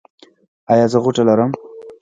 [0.71, 1.51] ایا زه غوټه لرم؟